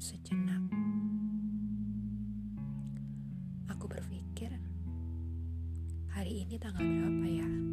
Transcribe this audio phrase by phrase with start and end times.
[0.00, 0.64] sejenak.
[3.68, 4.48] Aku berpikir,
[6.08, 7.69] hari ini tanggal berapa ya?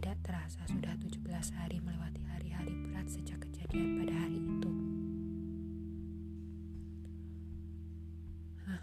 [0.00, 1.28] Tidak terasa sudah 17
[1.60, 4.72] hari melewati hari-hari berat sejak kejadian pada hari itu.
[8.64, 8.82] Hah,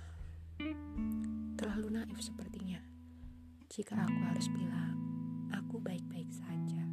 [1.58, 2.78] terlalu naif sepertinya.
[3.66, 4.94] Jika aku harus bilang,
[5.50, 6.86] aku baik-baik saja.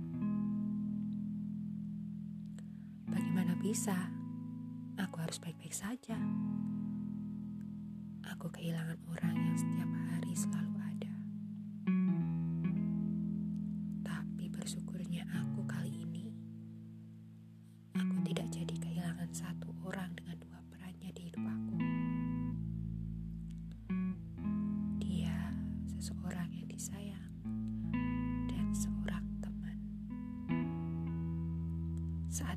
[3.05, 4.09] Bagaimana bisa?
[5.05, 6.17] Aku harus baik-baik saja.
[8.33, 10.75] Aku kehilangan orang yang setiap hari selalu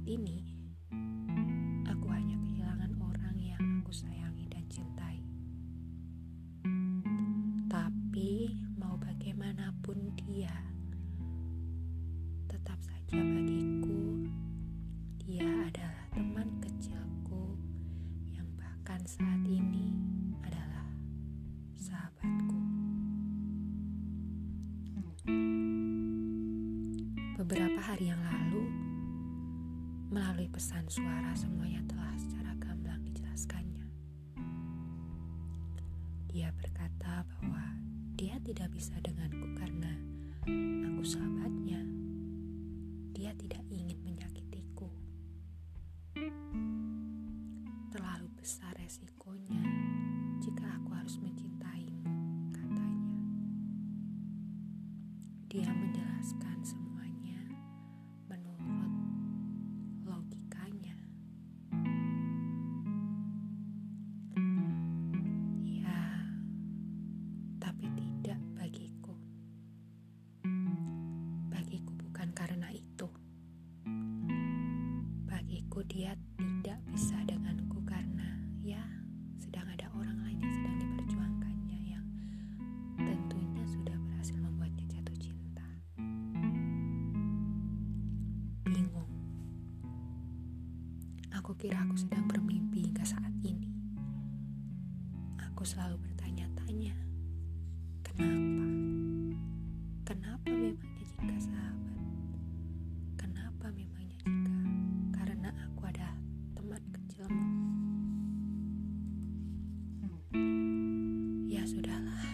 [0.08, 0.40] ini,
[1.84, 5.20] aku hanya kehilangan orang yang aku sayangi dan cintai.
[7.68, 10.56] Tapi mau bagaimanapun dia,
[12.48, 14.32] tetap saja bagiku
[15.28, 17.60] dia adalah teman kecilku
[18.32, 19.92] yang bahkan saat ini
[20.40, 20.88] adalah
[21.76, 22.64] sahabatku.
[27.36, 28.47] Beberapa hari yang lalu,
[30.08, 33.88] melalui pesan suara semuanya telah secara gamblang dijelaskannya.
[36.32, 37.76] Dia berkata bahwa
[38.16, 39.92] dia tidak bisa denganku karena
[40.88, 41.84] aku sahabatnya.
[43.12, 44.88] Dia tidak ingin menyakitiku.
[47.92, 49.60] Terlalu besar resikonya
[50.40, 52.08] jika aku harus mencintaimu,
[52.56, 53.12] katanya.
[55.52, 57.42] Dia menjelaskan semuanya
[58.32, 58.77] menurut
[91.58, 93.66] kira aku sedang bermimpi hingga saat ini.
[95.42, 96.94] Aku selalu bertanya-tanya,
[98.06, 98.66] kenapa?
[100.06, 101.98] Kenapa memangnya jika sahabat?
[103.18, 104.54] Kenapa memangnya jika
[105.18, 106.14] karena aku ada
[106.54, 107.50] teman kecilmu?
[111.50, 112.27] Ya sudahlah,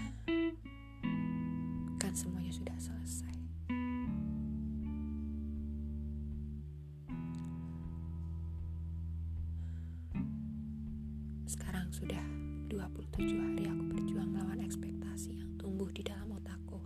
[11.53, 12.25] Sekarang sudah
[12.65, 16.81] 27 hari aku berjuang melawan ekspektasi yang tumbuh di dalam otakku.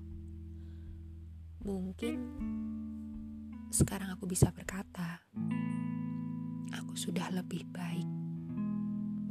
[1.63, 2.19] Mungkin
[3.72, 5.23] sekarang aku bisa berkata,
[6.75, 8.03] aku sudah lebih baik.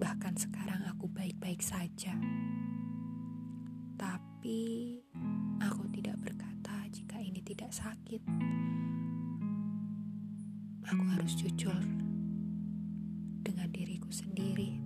[0.00, 2.16] Bahkan sekarang aku baik-baik saja.
[4.00, 4.96] Tapi
[5.60, 8.24] aku tidak berkata jika ini tidak sakit.
[10.88, 11.76] Aku harus jujur
[13.44, 14.85] dengan diriku sendiri.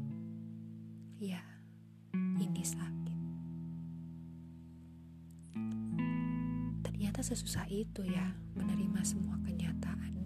[1.21, 1.45] Ya,
[2.17, 3.21] ini sakit.
[6.81, 10.17] Ternyata sesusah itu ya menerima semua kenyataan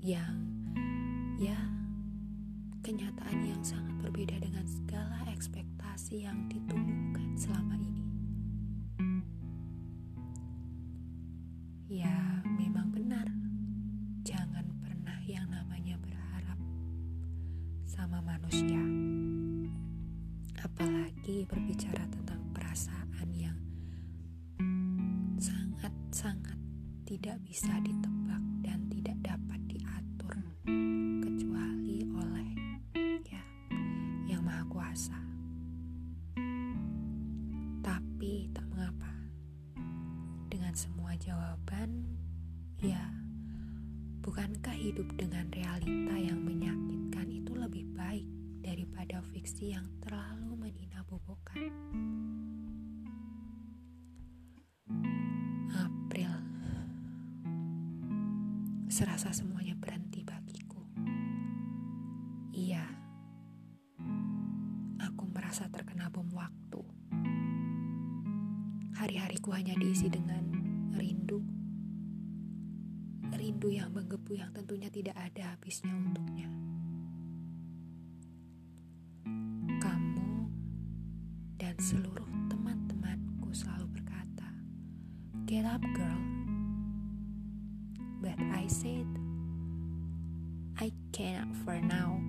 [0.00, 0.40] yang
[1.36, 1.60] ya
[2.80, 8.04] kenyataan yang sangat berbeda dengan segala ekspektasi yang ditumbuhkan selama ini.
[11.92, 13.28] Ya, memang benar.
[14.24, 16.56] Jangan pernah yang namanya berharap
[17.84, 19.03] sama manusia.
[21.24, 23.56] Apalagi berbicara tentang perasaan yang
[25.40, 26.60] sangat-sangat
[27.08, 30.36] tidak bisa ditebak dan tidak dapat diatur
[31.24, 32.50] kecuali oleh
[33.24, 33.40] ya
[34.28, 35.16] yang maha kuasa.
[37.80, 39.08] Tapi tak mengapa.
[40.52, 42.04] Dengan semua jawaban,
[42.84, 43.00] ya
[44.20, 48.28] bukankah hidup dengan realita yang menyakitkan itu lebih baik
[48.60, 51.72] daripada fiksi yang terlalu menina bobokan?
[55.74, 56.32] April
[58.88, 60.78] serasa semuanya berhenti bagiku.
[62.54, 62.86] Iya,
[65.02, 66.80] aku merasa terkena bom waktu.
[68.94, 70.46] Hari-hariku hanya diisi dengan
[70.94, 71.42] rindu.
[73.34, 76.46] Rindu yang menggebu yang tentunya tidak ada habisnya untuknya.
[81.74, 84.46] Dan seluruh teman-temanku selalu berkata,
[85.42, 86.22] "Get up, girl."
[88.22, 89.10] But I said,
[90.78, 92.22] I cannot for now.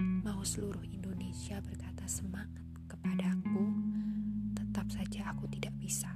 [0.00, 3.68] Mau seluruh Indonesia berkata semangat kepadaku,
[4.56, 6.08] tetap saja aku tidak bisa.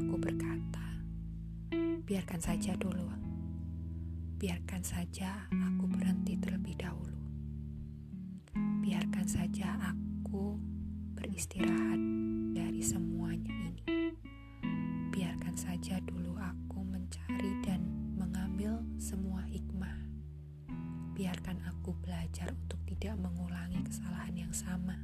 [0.00, 0.96] Aku berkata,
[2.08, 3.04] biarkan saja dulu.
[4.40, 7.19] Biarkan saja aku berhenti terlebih dahulu.
[8.90, 10.58] Biarkan saja aku
[11.14, 12.02] beristirahat
[12.50, 14.10] dari semuanya ini.
[15.14, 17.86] Biarkan saja dulu aku mencari dan
[18.18, 19.94] mengambil semua hikmah.
[21.14, 24.98] Biarkan aku belajar untuk tidak mengulangi kesalahan yang sama.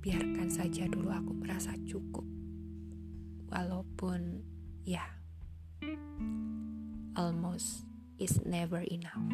[0.00, 2.24] Biarkan saja dulu aku merasa cukup.
[3.52, 4.40] Walaupun
[4.88, 5.04] ya,
[7.20, 7.84] almost
[8.16, 9.28] is never enough.